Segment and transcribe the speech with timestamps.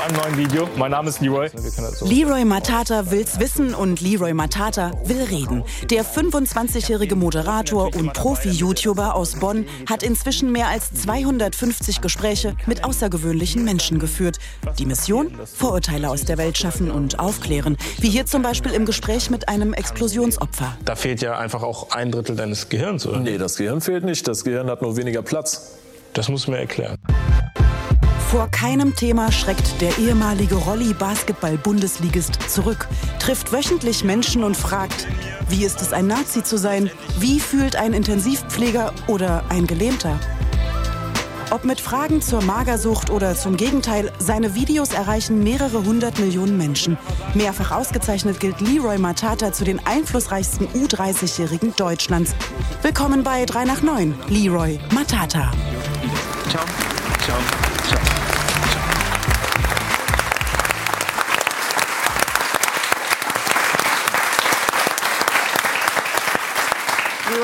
[0.00, 0.68] einem neuen Video.
[0.76, 1.50] Mein Name ist Leroy.
[2.02, 5.64] Leroy Matata will's wissen und Leroy Matata will reden.
[5.90, 13.64] Der 25-jährige Moderator und Profi-YouTuber aus Bonn hat inzwischen mehr als 250 Gespräche mit außergewöhnlichen
[13.64, 14.38] Menschen geführt.
[14.78, 15.38] Die Mission?
[15.44, 17.76] Vorurteile aus der Welt schaffen und aufklären.
[17.98, 20.76] Wie hier zum Beispiel im Gespräch mit einem Explosionsopfer.
[20.84, 23.20] Da fehlt ja einfach auch ein Drittel deines Gehirns, oder?
[23.20, 24.26] Nee, das Gehirn fehlt nicht.
[24.26, 25.78] Das Gehirn hat nur weniger Platz.
[26.14, 26.96] Das muss mir erklären.
[28.30, 32.86] Vor keinem Thema schreckt der ehemalige Rolli-Basketball-Bundesligist zurück,
[33.18, 35.08] trifft wöchentlich Menschen und fragt,
[35.48, 36.92] wie ist es ein Nazi zu sein?
[37.18, 40.16] Wie fühlt ein Intensivpfleger oder ein Gelähmter?
[41.50, 46.96] Ob mit Fragen zur Magersucht oder zum Gegenteil, seine Videos erreichen mehrere hundert Millionen Menschen.
[47.34, 52.36] Mehrfach ausgezeichnet gilt Leroy Matata zu den einflussreichsten U30-Jährigen Deutschlands.
[52.82, 55.50] Willkommen bei 3 nach 9, Leroy Matata.
[56.48, 56.64] Ciao.
[57.24, 57.69] Ciao.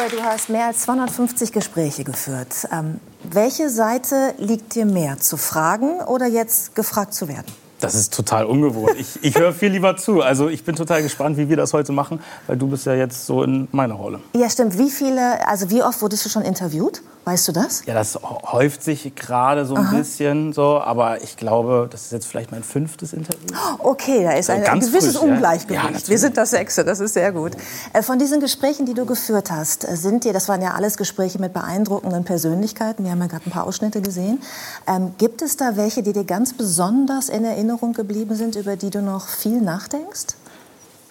[0.08, 2.68] Du hast mehr als 250 Gespräche geführt.
[2.72, 7.46] Ähm, welche Seite liegt dir mehr, zu fragen oder jetzt gefragt zu werden?
[7.80, 8.94] Das ist total ungewohnt.
[8.98, 10.22] Ich, ich höre viel lieber zu.
[10.22, 13.26] Also ich bin total gespannt, wie wir das heute machen, weil du bist ja jetzt
[13.26, 14.20] so in meiner Rolle.
[14.34, 14.78] Ja, stimmt.
[14.78, 17.02] Wie viele, also wie oft wurdest du schon interviewt?
[17.28, 17.84] Weißt du das?
[17.86, 19.96] Ja, das häuft sich gerade so ein Aha.
[19.96, 23.48] bisschen so, aber ich glaube, das ist jetzt vielleicht mein fünftes Interview.
[23.80, 25.28] Okay, da ist ein, ein ganz gewisses frisch.
[25.28, 26.02] Ungleichgewicht.
[26.02, 27.50] Ja, Wir sind das Sechste, das ist sehr gut.
[27.92, 30.96] Äh, Von diesen Gesprächen, die du geführt hast, äh, sind dir, das waren ja alles
[30.96, 34.40] Gespräche mit beeindruckenden Persönlichkeiten, wir haben ja gerade ein paar Ausschnitte gesehen.
[34.86, 38.90] Ähm, gibt es da welche, die dir ganz besonders in Erinnerung geblieben sind, über die
[38.90, 40.36] du noch viel nachdenkst?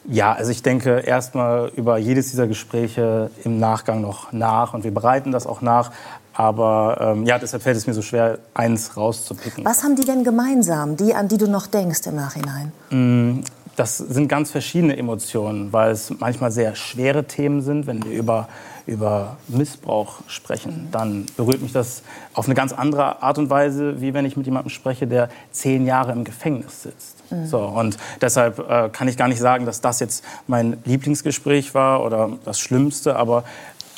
[0.07, 4.93] Ja, also ich denke erstmal über jedes dieser Gespräche im Nachgang noch nach und wir
[4.93, 5.91] bereiten das auch nach.
[6.33, 9.63] Aber ähm, ja, deshalb fällt es mir so schwer, eins rauszupicken.
[9.63, 12.73] Was haben die denn gemeinsam, die, an die du noch denkst im Nachhinein?
[12.89, 13.39] Mm,
[13.75, 17.87] Das sind ganz verschiedene Emotionen, weil es manchmal sehr schwere Themen sind.
[17.87, 18.47] Wenn wir über,
[18.87, 22.01] über Missbrauch sprechen, dann berührt mich das
[22.33, 25.85] auf eine ganz andere Art und Weise, wie wenn ich mit jemandem spreche, der zehn
[25.85, 27.15] Jahre im Gefängnis sitzt.
[27.29, 27.47] Mhm.
[27.47, 32.03] So, und deshalb äh, kann ich gar nicht sagen, dass das jetzt mein Lieblingsgespräch war
[32.03, 33.43] oder das Schlimmste, aber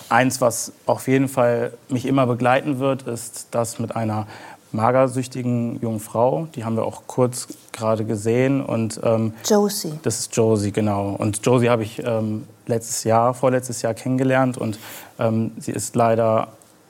[0.09, 4.25] eins, was auf jeden Fall mich immer begleiten wird, ist das mit einer
[4.72, 6.47] magersüchtigen jungen Frau.
[6.55, 8.61] Die haben wir auch kurz gerade gesehen.
[8.61, 9.94] Und, ähm, Josie.
[10.03, 11.16] Das ist Josie, genau.
[11.17, 14.57] Und Josie habe ich ähm, letztes Jahr, vorletztes Jahr kennengelernt.
[14.57, 14.79] Und
[15.19, 16.50] ähm, sie ist leider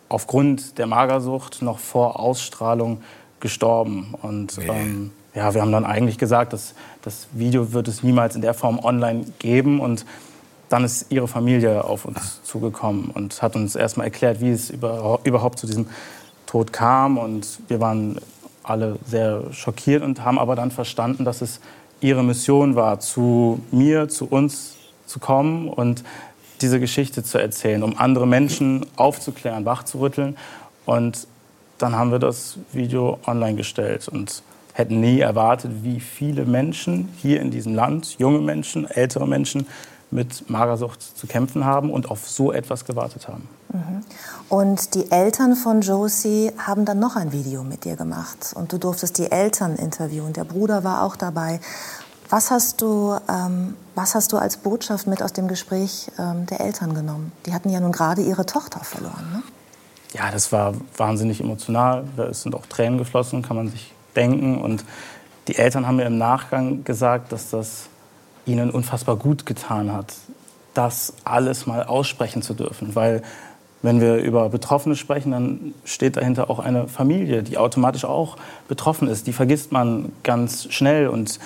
[0.09, 3.01] aufgrund der Magersucht noch vor Ausstrahlung
[3.39, 4.15] gestorben.
[4.21, 6.73] Und ähm, ja, wir haben dann eigentlich gesagt, dass
[7.03, 9.79] das Video wird es niemals in der Form online geben.
[9.79, 10.05] Und
[10.69, 15.19] dann ist ihre Familie auf uns zugekommen und hat uns erstmal erklärt, wie es über,
[15.23, 15.87] überhaupt zu diesem
[16.47, 17.19] Tod kam.
[17.19, 18.19] Und wir waren
[18.63, 21.59] alle sehr schockiert und haben aber dann verstanden, dass es
[22.01, 24.75] ihre Mission war, zu mir, zu uns
[25.05, 26.03] zu kommen und
[26.61, 30.37] diese Geschichte zu erzählen, um andere Menschen aufzuklären, wachzurütteln.
[30.85, 31.27] Und
[31.77, 34.41] dann haben wir das Video online gestellt und
[34.73, 39.67] hätten nie erwartet, wie viele Menschen hier in diesem Land, junge Menschen, ältere Menschen,
[40.09, 43.47] mit Magersucht zu kämpfen haben und auf so etwas gewartet haben.
[43.73, 44.03] Mhm.
[44.49, 48.53] Und die Eltern von Josie haben dann noch ein Video mit dir gemacht.
[48.55, 50.33] Und du durftest die Eltern interviewen.
[50.33, 51.59] Der Bruder war auch dabei.
[52.29, 56.61] Was hast du, ähm, was hast du als Botschaft mit aus dem Gespräch ähm, der
[56.61, 57.31] Eltern genommen?
[57.45, 59.31] Die hatten ja nun gerade ihre Tochter verloren.
[59.31, 59.43] Ne?
[60.13, 62.05] Ja, das war wahnsinnig emotional.
[62.29, 64.61] Es sind auch Tränen geflossen, kann man sich denken.
[64.61, 64.83] Und
[65.47, 67.87] die Eltern haben mir im Nachgang gesagt, dass das
[68.47, 70.13] ihnen unfassbar gut getan hat,
[70.73, 72.95] das alles mal aussprechen zu dürfen.
[72.95, 73.21] Weil
[73.83, 78.37] wenn wir über Betroffene sprechen, dann steht dahinter auch eine Familie, die automatisch auch
[78.67, 79.27] betroffen ist.
[79.27, 81.39] Die vergisst man ganz schnell und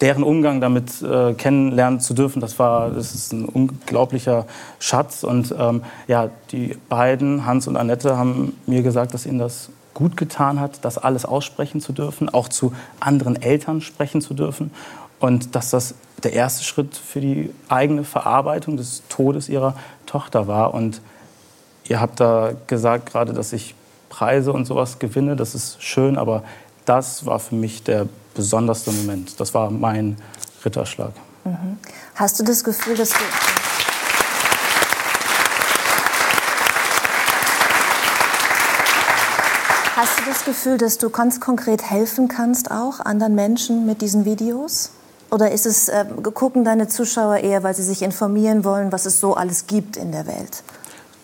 [0.00, 4.46] deren Umgang damit äh, kennenlernen zu dürfen, das war, das ist ein unglaublicher
[4.78, 5.24] Schatz.
[5.24, 10.16] Und ähm, ja, die beiden, Hans und Annette, haben mir gesagt, dass ihnen das gut
[10.16, 14.70] getan hat, das alles aussprechen zu dürfen, auch zu anderen Eltern sprechen zu dürfen.
[15.18, 19.74] Und dass das der erste Schritt für die eigene Verarbeitung des Todes ihrer
[20.06, 20.74] Tochter war.
[20.74, 21.00] Und
[21.84, 23.74] ihr habt da gesagt gerade, dass ich
[24.08, 25.36] Preise und sowas gewinne.
[25.36, 26.42] Das ist schön, aber
[26.84, 29.38] das war für mich der besonderste Moment.
[29.40, 30.16] Das war mein
[30.64, 31.12] Ritterschlag.
[31.44, 31.78] Mhm.
[32.14, 33.16] Hast du das Gefühl, dass du.
[39.96, 44.26] Hast du das Gefühl, dass du ganz konkret helfen kannst auch anderen Menschen mit diesen
[44.26, 44.90] Videos?
[45.30, 49.20] Oder ist es, äh, gucken deine Zuschauer eher, weil sie sich informieren wollen, was es
[49.20, 50.62] so alles gibt in der Welt?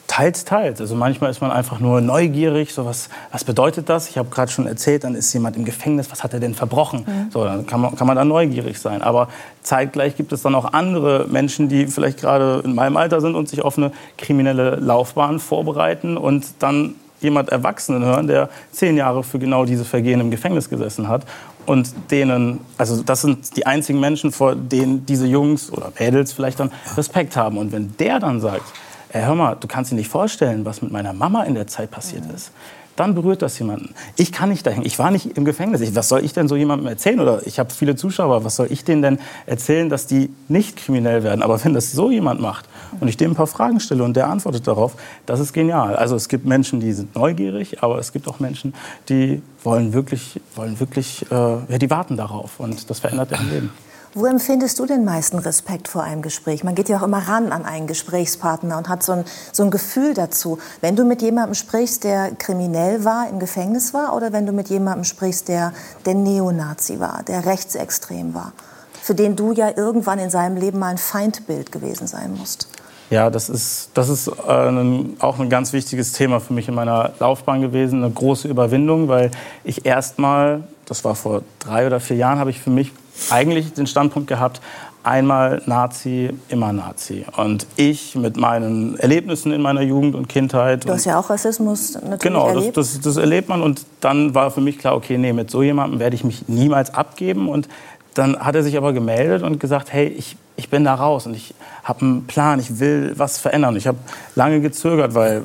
[0.08, 0.78] Teils, teils.
[0.78, 4.10] Also manchmal ist man einfach nur neugierig, so was, was bedeutet das?
[4.10, 7.04] Ich habe gerade schon erzählt, dann ist jemand im Gefängnis, was hat er denn verbrochen?
[7.06, 7.30] Mhm.
[7.30, 9.00] So, dann kann man, kann man da neugierig sein.
[9.00, 9.28] Aber
[9.62, 13.48] zeitgleich gibt es dann auch andere Menschen, die vielleicht gerade in meinem Alter sind und
[13.48, 19.38] sich auf eine kriminelle Laufbahn vorbereiten und dann jemand Erwachsenen hören, der zehn Jahre für
[19.38, 21.24] genau diese Vergehen im Gefängnis gesessen hat.
[21.66, 26.60] Und denen, also das sind die einzigen Menschen, vor denen diese Jungs oder Mädels vielleicht
[26.60, 27.56] dann Respekt haben.
[27.56, 28.64] Und wenn der dann sagt,
[29.10, 31.90] ey, hör mal, du kannst dir nicht vorstellen, was mit meiner Mama in der Zeit
[31.90, 32.50] passiert ist.
[32.96, 33.94] Dann berührt das jemanden.
[34.16, 34.84] Ich kann nicht dahin.
[34.84, 35.80] Ich war nicht im Gefängnis.
[35.80, 37.20] Ich, was soll ich denn so jemandem erzählen?
[37.20, 38.44] Oder ich habe viele Zuschauer.
[38.44, 41.42] Was soll ich denen denn erzählen, dass die nicht kriminell werden?
[41.42, 42.66] Aber wenn das so jemand macht
[43.00, 44.94] und ich dem ein paar Fragen stelle und der antwortet darauf,
[45.26, 45.96] das ist genial.
[45.96, 48.74] Also es gibt Menschen, die sind neugierig, aber es gibt auch Menschen,
[49.08, 53.70] die wollen wirklich, wollen wirklich, äh, ja, die warten darauf und das verändert deren Leben.
[54.14, 56.64] Wo empfindest du den meisten Respekt vor einem Gespräch?
[56.64, 59.70] Man geht ja auch immer ran an einen Gesprächspartner und hat so ein, so ein
[59.70, 60.58] Gefühl dazu.
[60.82, 64.68] Wenn du mit jemandem sprichst, der kriminell war, im Gefängnis war, oder wenn du mit
[64.68, 65.72] jemandem sprichst, der,
[66.04, 68.52] der Neonazi war, der rechtsextrem war,
[69.00, 72.68] für den du ja irgendwann in seinem Leben mal ein Feindbild gewesen sein musst?
[73.12, 76.74] Ja, das ist, das ist äh, ein, auch ein ganz wichtiges Thema für mich in
[76.74, 78.02] meiner Laufbahn gewesen.
[78.02, 79.30] Eine große Überwindung, weil
[79.64, 82.90] ich erstmal, das war vor drei oder vier Jahren, habe ich für mich
[83.28, 84.62] eigentlich den Standpunkt gehabt,
[85.04, 87.26] einmal Nazi, immer Nazi.
[87.36, 90.86] Und ich mit meinen Erlebnissen in meiner Jugend und Kindheit.
[90.86, 92.74] Du hast ja auch Rassismus natürlich genau, erlebt.
[92.74, 93.60] Genau, das, das, das, erlebt man.
[93.60, 96.94] Und dann war für mich klar, okay, nee, mit so jemandem werde ich mich niemals
[96.94, 97.50] abgeben.
[97.50, 97.68] Und
[98.14, 101.34] dann hat er sich aber gemeldet und gesagt, hey, ich, ich bin da raus und
[101.34, 103.76] ich habe einen Plan, ich will was verändern.
[103.76, 103.98] Ich habe
[104.34, 105.42] lange gezögert, weil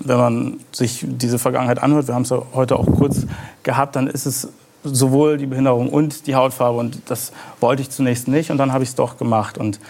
[0.00, 3.26] wenn man sich diese Vergangenheit anhört, wir haben es ja heute auch kurz
[3.62, 4.48] gehabt, dann ist es
[4.84, 6.78] sowohl die Behinderung und die Hautfarbe.
[6.78, 8.50] Und das wollte ich zunächst nicht.
[8.50, 9.56] Und dann habe ich es doch gemacht.
[9.56, 9.80] Und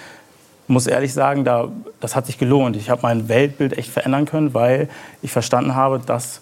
[0.66, 1.68] muss ehrlich sagen, da,
[2.00, 2.76] das hat sich gelohnt.
[2.76, 4.88] Ich habe mein Weltbild echt verändern können, weil
[5.20, 6.40] ich verstanden habe, dass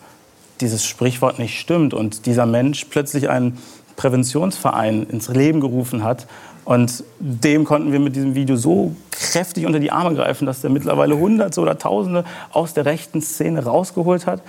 [0.60, 3.58] dieses Sprichwort nicht stimmt und dieser Mensch plötzlich einen
[3.96, 6.26] Präventionsverein ins Leben gerufen hat.
[6.64, 10.70] Und dem konnten wir mit diesem Video so kräftig unter die Arme greifen, dass er
[10.70, 14.42] mittlerweile Hunderte oder Tausende aus der rechten Szene rausgeholt hat.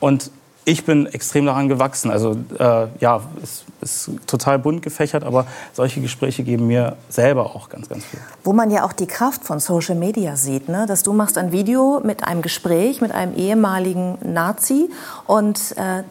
[0.00, 0.30] Und
[0.64, 2.10] ich bin extrem daran gewachsen.
[2.10, 7.68] Also äh, ja, es ist total bunt gefächert, aber solche Gespräche geben mir selber auch
[7.68, 8.20] ganz, ganz viel.
[8.44, 10.86] Wo man ja auch die Kraft von Social Media sieht, ne?
[10.86, 14.90] dass du machst ein Video mit einem Gespräch mit einem ehemaligen Nazi
[15.26, 16.02] und äh,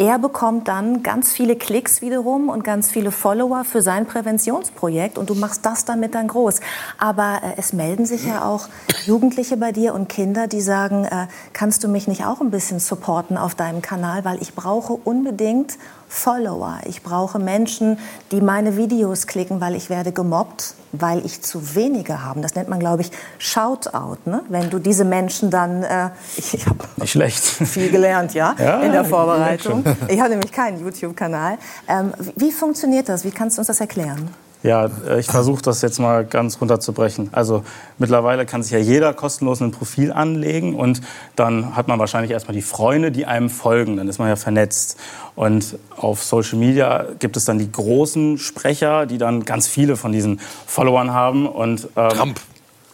[0.00, 5.28] er bekommt dann ganz viele Klicks wiederum und ganz viele Follower für sein Präventionsprojekt und
[5.28, 6.60] du machst das damit dann groß.
[6.96, 8.68] Aber äh, es melden sich ja auch
[9.04, 12.80] Jugendliche bei dir und Kinder, die sagen, äh, kannst du mich nicht auch ein bisschen
[12.80, 15.76] supporten auf deinem Kanal, weil ich brauche unbedingt
[16.10, 16.80] Follower.
[16.86, 17.96] Ich brauche Menschen,
[18.32, 22.40] die meine Videos klicken, weil ich werde gemobbt, weil ich zu wenige habe.
[22.40, 24.18] Das nennt man, glaube ich, Shoutout.
[24.24, 24.42] Ne?
[24.48, 28.90] Wenn du diese Menschen dann, äh, ich, ich habe schlecht viel gelernt, ja, ja in
[28.90, 29.84] der Vorbereitung.
[30.08, 31.58] Ich habe nämlich keinen YouTube-Kanal.
[31.88, 33.24] Ähm, wie funktioniert das?
[33.24, 34.30] Wie kannst du uns das erklären?
[34.62, 37.30] Ja, ich versuche das jetzt mal ganz runterzubrechen.
[37.32, 37.64] Also
[37.96, 41.00] mittlerweile kann sich ja jeder kostenlos ein Profil anlegen und
[41.34, 43.96] dann hat man wahrscheinlich erstmal die Freunde, die einem folgen.
[43.96, 44.98] Dann ist man ja vernetzt.
[45.34, 50.12] Und auf Social Media gibt es dann die großen Sprecher, die dann ganz viele von
[50.12, 51.46] diesen Followern haben.
[51.46, 52.40] Und, ähm, Trump.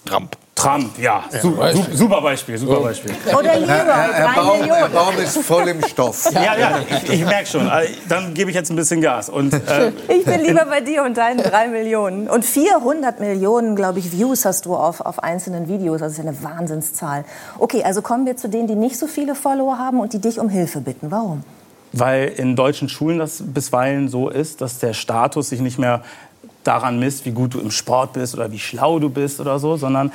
[0.04, 0.36] Trump.
[0.56, 3.14] Trump, ja, super, super Beispiel, super Beispiel.
[3.26, 6.31] Oder Leroy, Herr, Herr, Baum, Herr Baum ist voll im Stoff.
[6.32, 7.69] Ja, ja, ich, ich merke schon.
[7.69, 9.29] Also, dann gebe ich jetzt ein bisschen Gas.
[9.29, 12.27] Und, äh, ich bin lieber bei dir und deinen drei Millionen.
[12.27, 16.01] Und 400 Millionen, glaube ich, Views hast du auf, auf einzelnen Videos.
[16.01, 17.27] Das ist eine Wahnsinnszahl.
[17.58, 20.41] Okay, also kommen wir zu denen, die nicht so viele Follower haben und die dich
[20.41, 21.10] um Hilfe bitten.
[21.10, 21.44] Warum?
[21.93, 26.03] Weil in deutschen Schulen das bisweilen so ist, dass der Status sich nicht mehr
[26.67, 29.77] daran misst, wie gut du im Sport bist oder wie schlau du bist oder so,
[29.77, 30.13] sondern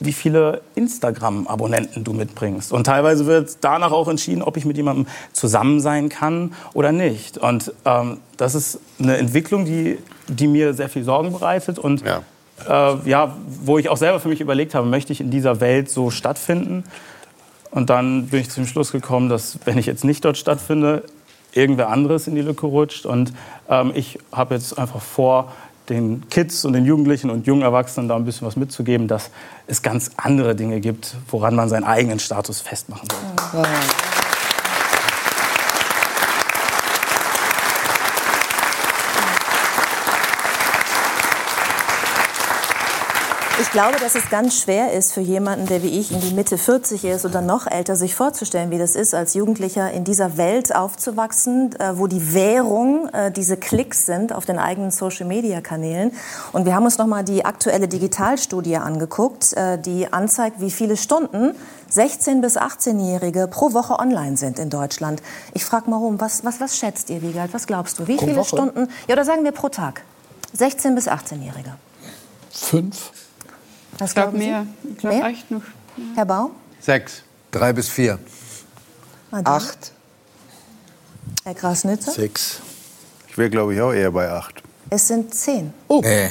[0.00, 2.72] wie viele Instagram-Abonnenten du mitbringst.
[2.72, 7.38] Und teilweise wird danach auch entschieden, ob ich mit jemandem zusammen sein kann oder nicht.
[7.38, 12.22] Und ähm, das ist eine Entwicklung, die, die mir sehr viel Sorgen bereitet und ja.
[12.66, 15.90] Äh, ja, wo ich auch selber für mich überlegt habe, möchte ich in dieser Welt
[15.90, 16.84] so stattfinden?
[17.70, 21.04] Und dann bin ich zum Schluss gekommen, dass wenn ich jetzt nicht dort stattfinde,
[21.52, 23.06] irgendwer anderes in die Lücke rutscht.
[23.06, 23.32] Und
[23.68, 25.52] ähm, ich habe jetzt einfach vor,
[25.90, 29.30] den Kids und den Jugendlichen und jungen Erwachsenen da ein bisschen was mitzugeben, dass
[29.66, 33.68] es ganz andere Dinge gibt, woran man seinen eigenen Status festmachen sollte.
[33.68, 34.17] Ja.
[43.60, 46.56] Ich glaube, dass es ganz schwer ist für jemanden, der wie ich in die Mitte
[46.56, 50.74] 40 ist oder noch älter, sich vorzustellen, wie das ist, als Jugendlicher in dieser Welt
[50.74, 56.12] aufzuwachsen, äh, wo die Währung äh, diese Klicks sind auf den eigenen Social-Media-Kanälen.
[56.52, 60.96] Und wir haben uns noch mal die aktuelle Digitalstudie angeguckt, äh, die anzeigt, wie viele
[60.96, 61.52] Stunden
[61.92, 65.20] 16- bis 18-Jährige pro Woche online sind in Deutschland.
[65.52, 67.52] Ich frage mal rum, was, was, was schätzt ihr, Wiegald?
[67.52, 68.06] Was glaubst du?
[68.06, 68.48] Wie Pro viele Woche?
[68.48, 68.88] Stunden?
[69.08, 70.02] Ja, oder sagen wir pro Tag?
[70.56, 71.74] 16- bis 18-Jährige.
[72.52, 73.10] Fünf?
[73.98, 74.46] Was Ich glaube glauben Sie?
[74.50, 74.66] mehr.
[74.92, 75.26] Ich glaube Mehr?
[75.26, 75.62] echt noch.
[76.14, 76.50] Herr Baum?
[76.80, 77.22] Sechs.
[77.50, 78.18] Drei bis vier.
[79.30, 79.56] Madame?
[79.56, 79.92] Acht.
[81.44, 82.12] Herr Grasnitzer?
[82.12, 82.60] Sechs.
[83.28, 84.62] Ich wäre, glaube ich, auch eher bei acht.
[84.90, 85.72] Es sind zehn.
[85.90, 86.28] Oh, Nee.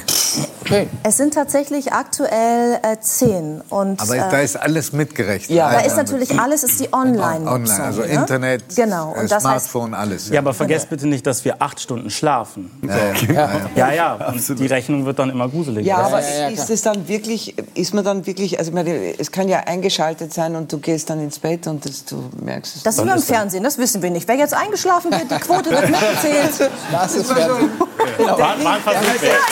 [0.60, 0.88] okay.
[1.02, 3.60] Es sind tatsächlich aktuell äh, zehn.
[3.70, 5.50] Und, Aber äh, da ist alles mitgerechnet.
[5.50, 5.72] Ja.
[5.72, 7.54] da ist natürlich alles ist die Online-Nutzung.
[7.54, 8.06] Online, also ne?
[8.06, 9.14] Internet, Genau.
[9.16, 10.28] äh, Und das heißt, Smartphone, alles.
[10.28, 12.70] Ja, aber vergesst bitte nicht, dass wir acht Stunden schlafen.
[12.86, 13.50] Ja, ja, ja, ja.
[13.74, 15.88] Ja, ja, und die Rechnung wird dann immer gruseliger.
[15.88, 19.18] Ja, aber ja, ja, ist es dann wirklich, ist man dann wirklich, also ich meine,
[19.18, 22.76] es kann ja eingeschaltet sein und du gehst dann ins Bett und das, du merkst
[22.76, 22.82] es.
[22.84, 24.28] das ist wie beim Fernsehen, das wissen wir nicht.
[24.28, 26.70] Wer jetzt eingeschlafen wird, die Quote wird mitgezählt.
[26.92, 27.70] Das ist Fernsehen.
[28.18, 29.47] War, war ein Versuch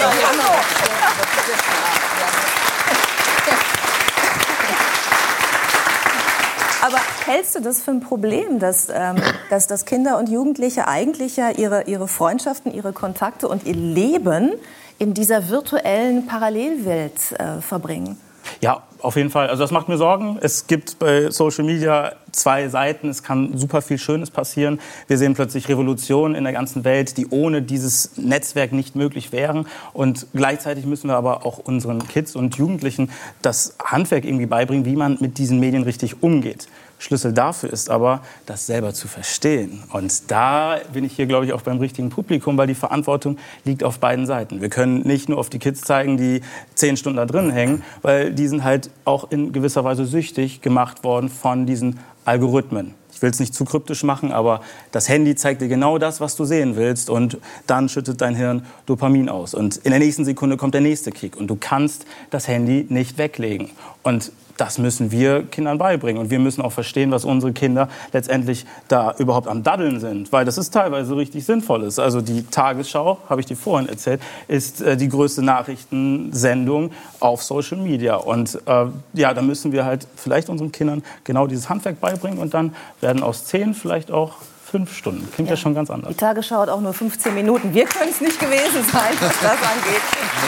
[6.82, 9.16] Aber hältst du das für ein Problem, dass, ähm,
[9.50, 14.52] dass, dass Kinder und Jugendliche eigentlich ja ihre, ihre Freundschaften, ihre Kontakte und ihr Leben
[14.98, 18.16] in dieser virtuellen Parallelwelt äh, verbringen?
[18.60, 19.48] Ja, auf jeden Fall.
[19.48, 20.38] Also das macht mir Sorgen.
[20.40, 23.08] Es gibt bei Social Media zwei Seiten.
[23.08, 24.80] Es kann super viel Schönes passieren.
[25.06, 29.66] Wir sehen plötzlich Revolutionen in der ganzen Welt, die ohne dieses Netzwerk nicht möglich wären.
[29.92, 33.10] Und gleichzeitig müssen wir aber auch unseren Kids und Jugendlichen
[33.42, 36.68] das Handwerk irgendwie beibringen, wie man mit diesen Medien richtig umgeht.
[36.98, 39.82] Schlüssel dafür ist aber, das selber zu verstehen.
[39.92, 43.84] Und da bin ich hier, glaube ich, auch beim richtigen Publikum, weil die Verantwortung liegt
[43.84, 44.60] auf beiden Seiten.
[44.60, 46.40] Wir können nicht nur auf die Kids zeigen, die
[46.74, 51.04] zehn Stunden da drin hängen, weil die sind halt auch in gewisser Weise süchtig gemacht
[51.04, 52.94] worden von diesen Algorithmen.
[53.12, 54.60] Ich will es nicht zu kryptisch machen, aber
[54.92, 58.66] das Handy zeigt dir genau das, was du sehen willst und dann schüttet dein Hirn
[58.84, 59.54] Dopamin aus.
[59.54, 63.16] Und in der nächsten Sekunde kommt der nächste Kick und du kannst das Handy nicht
[63.16, 63.70] weglegen.
[64.02, 66.20] Und das müssen wir Kindern beibringen.
[66.20, 70.32] Und wir müssen auch verstehen, was unsere Kinder letztendlich da überhaupt am Daddeln sind.
[70.32, 71.98] Weil das ist teilweise richtig sinnvoll ist.
[71.98, 77.78] Also die Tagesschau, habe ich dir vorhin erzählt, ist äh, die größte Nachrichtensendung auf Social
[77.78, 78.16] Media.
[78.16, 82.38] Und äh, ja, da müssen wir halt vielleicht unseren Kindern genau dieses Handwerk beibringen.
[82.38, 84.34] Und dann werden aus zehn vielleicht auch
[84.64, 85.30] fünf Stunden.
[85.32, 86.10] Klingt ja, schon ganz anders.
[86.10, 87.72] Die Tagesschau hat auch nur 15 Minuten.
[87.72, 90.02] Wir können es nicht gewesen sein, was das angeht.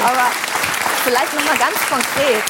[0.04, 0.26] Aber
[1.04, 2.42] vielleicht noch mal ganz konkret,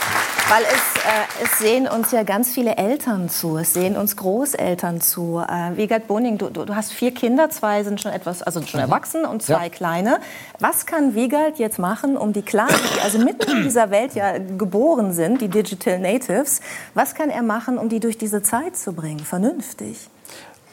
[0.48, 5.00] weil es, äh, es sehen uns ja ganz viele Eltern zu, es sehen uns Großeltern
[5.00, 5.38] zu.
[5.46, 8.80] Äh, Wiegald Boning, du, du, du hast vier Kinder, zwei sind schon etwas, also schon
[8.80, 9.68] erwachsen und zwei Ja.
[9.68, 10.20] kleine.
[10.58, 14.38] Was kann Wiegald jetzt machen, um die Kleinen, die also mitten in dieser Welt ja
[14.38, 16.60] geboren sind, die Digital Natives,
[16.94, 20.08] was kann er machen, um die durch diese Zeit zu bringen, vernünftig?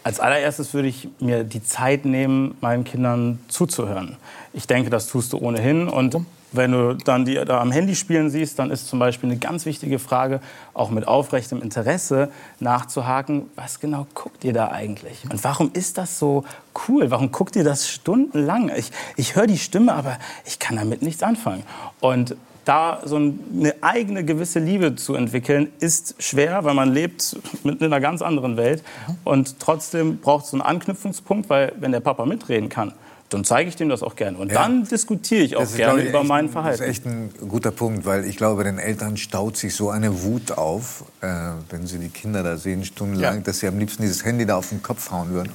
[0.04, 4.18] Als allererstes würde ich mir die Zeit nehmen, meinen Kindern zuzuhören.
[4.54, 5.88] Ich denke, das tust du ohnehin.
[5.90, 6.16] Und
[6.56, 9.66] wenn du dann die da am Handy spielen siehst, dann ist zum Beispiel eine ganz
[9.66, 10.40] wichtige Frage,
[10.74, 15.24] auch mit aufrechtem Interesse nachzuhaken, was genau guckt ihr da eigentlich?
[15.30, 16.44] Und warum ist das so
[16.88, 17.12] cool?
[17.12, 18.72] Warum guckt ihr das stundenlang?
[18.76, 21.64] Ich, ich höre die Stimme, aber ich kann damit nichts anfangen.
[22.00, 22.36] Und
[22.66, 27.86] da so eine eigene gewisse Liebe zu entwickeln, ist schwer, weil man lebt mit in
[27.86, 28.84] einer ganz anderen Welt.
[29.24, 32.94] Und trotzdem braucht es so einen Anknüpfungspunkt, weil wenn der Papa mitreden kann,
[33.30, 34.38] dann zeige ich dem das auch gerne.
[34.38, 34.62] Und Ja.
[34.64, 36.78] dann diskutiere ich auch Das ist, gerne ich, über mein ein- Verhalten.
[36.80, 40.24] Das ist echt ein guter Punkt, weil ich glaube, den Eltern staut sich so eine
[40.24, 41.28] Wut auf, äh,
[41.70, 43.42] wenn sie die Kinder da sehen, stundenlang, Ja.
[43.42, 45.52] dass sie am liebsten dieses Handy da auf den Kopf hauen würden.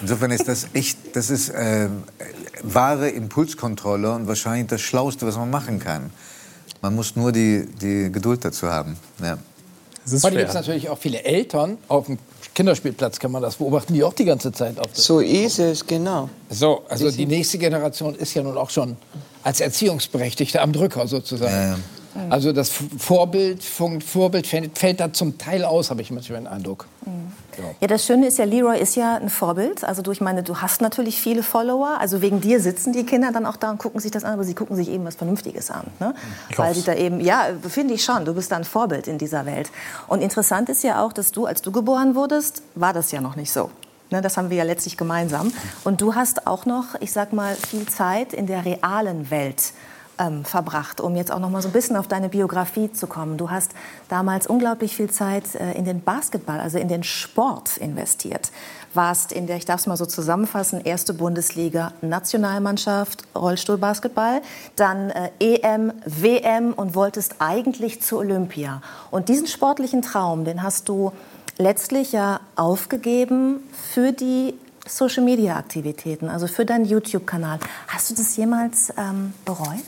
[0.00, 1.88] Insofern ist das echt, das ist äh,
[2.62, 6.10] wahre Impulskontrolle und wahrscheinlich das Schlauste, was man machen kann.
[6.80, 8.96] Man muss nur die, die Geduld dazu haben.
[9.22, 9.36] Ja.
[10.22, 12.18] Heute gibt es natürlich auch viele Eltern auf dem
[12.54, 15.86] Kinderspielplatz, kann man das beobachten, die auch die ganze Zeit auf das So ist es,
[15.86, 16.28] genau.
[16.48, 18.96] So, also die nächste Generation ist ja nun auch schon
[19.42, 21.52] als Erziehungsberechtigte am Drücker sozusagen.
[21.52, 21.78] Ja, ja.
[22.28, 26.86] Also das Vorbild, Vorbild fällt, fällt da zum Teil aus, habe ich manchmal den Eindruck.
[27.80, 29.84] Ja, das Schöne ist ja, Leroy ist ja ein Vorbild.
[29.84, 31.98] Also du, ich meine, du hast natürlich viele Follower.
[31.98, 34.44] Also wegen dir sitzen die Kinder dann auch da und gucken sich das an, aber
[34.44, 35.86] sie gucken sich eben was Vernünftiges an.
[35.98, 36.14] Ne?
[36.56, 39.46] Weil sie da eben, ja, finde ich schon, du bist da ein Vorbild in dieser
[39.46, 39.70] Welt.
[40.08, 43.36] Und interessant ist ja auch, dass du, als du geboren wurdest, war das ja noch
[43.36, 43.70] nicht so.
[44.10, 45.52] Ne, das haben wir ja letztlich gemeinsam.
[45.84, 49.72] Und du hast auch noch, ich sag mal, viel Zeit in der realen Welt
[50.20, 53.38] ähm, verbracht, um jetzt auch noch mal so ein bisschen auf deine Biografie zu kommen.
[53.38, 53.72] Du hast
[54.08, 58.52] damals unglaublich viel Zeit äh, in den Basketball, also in den Sport investiert.
[58.92, 64.42] Warst in der, ich darf es mal so zusammenfassen, erste Bundesliga, Nationalmannschaft, Rollstuhlbasketball,
[64.76, 68.82] dann äh, EM, WM und wolltest eigentlich zu Olympia.
[69.10, 71.12] Und diesen sportlichen Traum, den hast du
[71.56, 74.54] letztlich ja aufgegeben für die
[74.86, 77.60] Social-Media-Aktivitäten, also für deinen YouTube-Kanal.
[77.88, 79.78] Hast du das jemals ähm, bereut?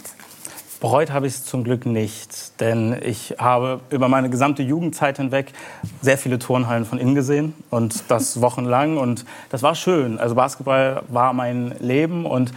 [0.83, 5.53] Bereut habe ich es zum Glück nicht, denn ich habe über meine gesamte Jugendzeit hinweg
[6.01, 10.19] sehr viele Turnhallen von innen gesehen und das wochenlang und das war schön.
[10.19, 12.51] Also Basketball war mein Leben und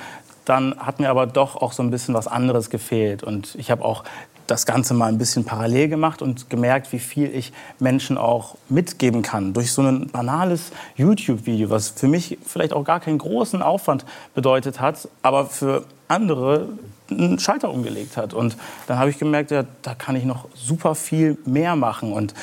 [0.43, 3.85] dann hat mir aber doch auch so ein bisschen was anderes gefehlt und ich habe
[3.85, 4.03] auch
[4.47, 9.21] das Ganze mal ein bisschen parallel gemacht und gemerkt, wie viel ich Menschen auch mitgeben
[9.21, 9.53] kann.
[9.53, 14.79] Durch so ein banales YouTube-Video, was für mich vielleicht auch gar keinen großen Aufwand bedeutet
[14.79, 16.69] hat, aber für andere
[17.09, 18.33] einen Schalter umgelegt hat.
[18.33, 22.13] Und dann habe ich gemerkt, ja, da kann ich noch super viel mehr machen.
[22.13, 22.33] Und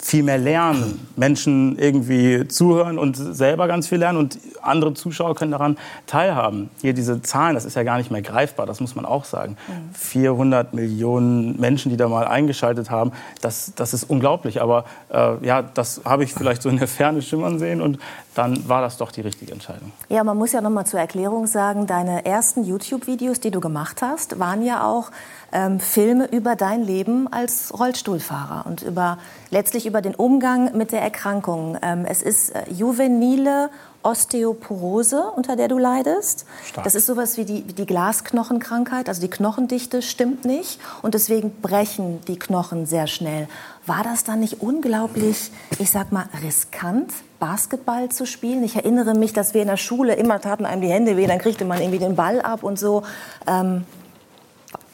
[0.00, 5.50] viel mehr lernen, Menschen irgendwie zuhören und selber ganz viel lernen und andere Zuschauer können
[5.50, 5.76] daran
[6.06, 6.70] teilhaben.
[6.80, 9.56] Hier diese Zahlen, das ist ja gar nicht mehr greifbar, das muss man auch sagen.
[9.66, 9.94] Mhm.
[9.94, 14.62] 400 Millionen Menschen, die da mal eingeschaltet haben, das, das ist unglaublich.
[14.62, 17.98] Aber äh, ja, das habe ich vielleicht so in der Ferne schimmern sehen und
[18.34, 19.90] dann war das doch die richtige Entscheidung.
[20.08, 24.00] Ja, man muss ja noch mal zur Erklärung sagen, deine ersten YouTube-Videos, die du gemacht
[24.00, 25.10] hast, waren ja auch
[25.52, 29.18] ähm, Filme über dein Leben als Rollstuhlfahrer und über
[29.50, 31.78] letztlich über den Umgang mit der Erkrankung.
[31.82, 33.70] Ähm, es ist äh, juvenile
[34.02, 36.46] Osteoporose, unter der du leidest.
[36.64, 36.84] Stark.
[36.84, 41.50] Das ist sowas wie die, wie die Glasknochenkrankheit, also die Knochendichte stimmt nicht und deswegen
[41.60, 43.48] brechen die Knochen sehr schnell.
[43.86, 48.62] War das dann nicht unglaublich, ich sag mal, riskant, Basketball zu spielen?
[48.62, 51.38] Ich erinnere mich, dass wir in der Schule immer taten einem die Hände weh, dann
[51.38, 53.02] kriegte man irgendwie den Ball ab und so.
[53.46, 53.84] Ähm,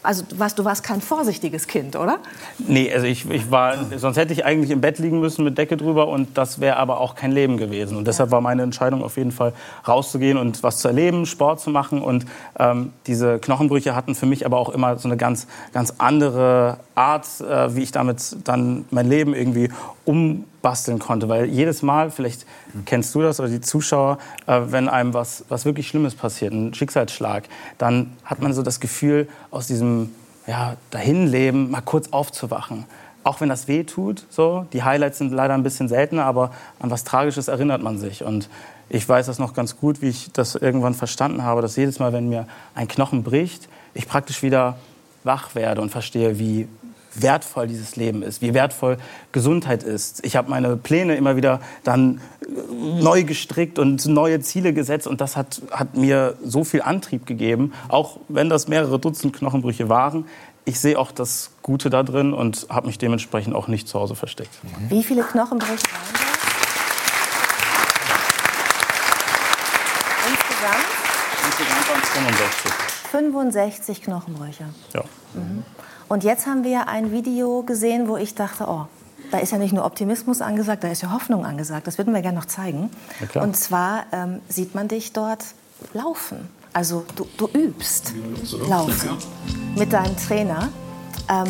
[0.05, 2.19] also du warst, du warst kein vorsichtiges Kind, oder?
[2.59, 5.77] Nee, also ich, ich war, sonst hätte ich eigentlich im Bett liegen müssen mit Decke
[5.77, 7.97] drüber und das wäre aber auch kein Leben gewesen.
[7.97, 9.55] Und deshalb war meine Entscheidung auf jeden Fall
[9.89, 12.03] rauszugehen und was zu erleben, Sport zu machen.
[12.03, 12.27] Und
[12.59, 17.27] ähm, diese Knochenbrüche hatten für mich aber auch immer so eine ganz, ganz andere Art,
[17.41, 19.71] äh, wie ich damit dann mein Leben irgendwie
[20.05, 21.29] um basteln konnte.
[21.29, 22.47] Weil jedes Mal, vielleicht
[22.87, 26.75] kennst du das oder die Zuschauer, äh, wenn einem was, was wirklich Schlimmes passiert, ein
[26.75, 27.45] Schicksalsschlag,
[27.79, 30.13] dann hat man so das Gefühl, aus diesem
[30.47, 32.85] ja, Dahinleben mal kurz aufzuwachen.
[33.25, 34.67] Auch wenn das weh tut, so.
[34.73, 38.23] Die Highlights sind leider ein bisschen seltener, aber an was Tragisches erinnert man sich.
[38.23, 38.51] Und
[38.91, 42.13] ich weiß das noch ganz gut, wie ich das irgendwann verstanden habe, dass jedes Mal,
[42.13, 44.77] wenn mir ein Knochen bricht, ich praktisch wieder
[45.25, 46.69] wach werde und verstehe, wie
[47.15, 48.99] wertvoll dieses Leben ist, wie wertvoll
[49.33, 50.25] Gesundheit ist.
[50.25, 55.21] Ich habe meine Pläne immer wieder dann äh, neu gestrickt und neue Ziele gesetzt und
[55.21, 60.27] das hat, hat mir so viel Antrieb gegeben, auch wenn das mehrere Dutzend Knochenbrüche waren.
[60.67, 64.15] Ich sehe auch das Gute da drin und habe mich dementsprechend auch nicht zu Hause
[64.15, 64.51] versteckt.
[64.89, 66.35] Wie viele Knochenbrüche waren das?
[70.27, 70.87] Insgesamt?
[71.47, 72.73] Insgesamt waren es 65.
[73.11, 74.65] 65 Knochenbrüche.
[74.95, 75.05] Ja.
[75.35, 75.63] Mhm.
[76.09, 78.87] Und jetzt haben wir ein Video gesehen, wo ich dachte, oh,
[79.31, 81.87] da ist ja nicht nur Optimismus angesagt, da ist ja Hoffnung angesagt.
[81.87, 82.91] Das würden wir gerne noch zeigen.
[83.35, 85.45] Ja, und zwar ähm, sieht man dich dort
[85.93, 86.49] laufen.
[86.73, 88.13] Also du, du übst
[88.69, 89.11] laufen
[89.77, 90.69] mit deinem Trainer.
[91.29, 91.49] Ähm,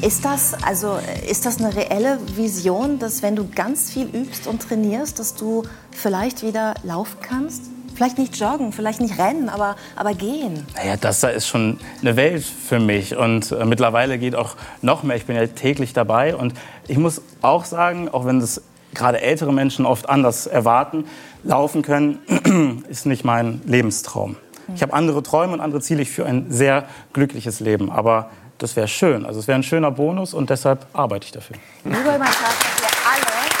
[0.00, 4.62] ist das, also, ist das eine reelle Vision, dass wenn du ganz viel übst und
[4.62, 7.62] trainierst, dass du vielleicht wieder laufen kannst?
[7.98, 10.64] Vielleicht nicht joggen, vielleicht nicht rennen, aber, aber gehen.
[10.76, 13.16] Naja, das da ist schon eine Welt für mich.
[13.16, 15.16] Und äh, mittlerweile geht auch noch mehr.
[15.16, 16.36] Ich bin ja täglich dabei.
[16.36, 16.54] Und
[16.86, 18.62] ich muss auch sagen, auch wenn das
[18.94, 21.06] gerade ältere Menschen oft anders erwarten,
[21.42, 24.36] laufen können, ist nicht mein Lebenstraum.
[24.76, 26.02] Ich habe andere Träume und andere Ziele.
[26.02, 27.90] Ich führe ein sehr glückliches Leben.
[27.90, 29.26] Aber das wäre schön.
[29.26, 31.56] Also es wäre ein schöner Bonus und deshalb arbeite ich dafür.
[31.82, 33.58] Lieber wir alle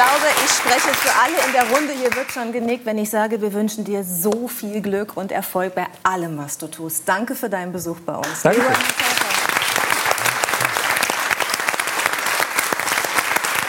[0.00, 1.92] glaube, ich spreche für alle in der Runde.
[1.92, 5.74] Hier wird schon genickt, wenn ich sage, wir wünschen dir so viel Glück und Erfolg
[5.74, 7.02] bei allem, was du tust.
[7.06, 8.42] Danke für deinen Besuch bei uns.
[8.42, 8.62] Danke.